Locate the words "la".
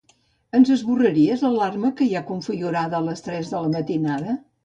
3.67-3.73